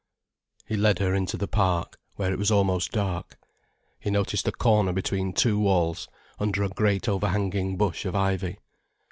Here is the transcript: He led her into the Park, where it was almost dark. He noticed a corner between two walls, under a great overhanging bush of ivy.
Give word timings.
He 0.65 0.77
led 0.77 0.97
her 0.97 1.13
into 1.13 1.37
the 1.37 1.47
Park, 1.47 1.99
where 2.15 2.31
it 2.33 2.39
was 2.39 2.49
almost 2.49 2.91
dark. 2.91 3.37
He 3.99 4.09
noticed 4.09 4.47
a 4.47 4.51
corner 4.51 4.93
between 4.93 5.31
two 5.31 5.59
walls, 5.59 6.07
under 6.39 6.63
a 6.63 6.69
great 6.69 7.07
overhanging 7.07 7.77
bush 7.77 8.05
of 8.05 8.15
ivy. 8.15 8.57